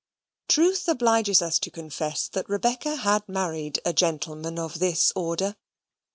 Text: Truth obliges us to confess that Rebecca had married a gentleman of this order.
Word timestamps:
Truth 0.47 0.87
obliges 0.87 1.43
us 1.43 1.59
to 1.59 1.69
confess 1.69 2.27
that 2.29 2.49
Rebecca 2.49 2.95
had 2.95 3.29
married 3.29 3.79
a 3.85 3.93
gentleman 3.93 4.57
of 4.57 4.79
this 4.79 5.11
order. 5.15 5.55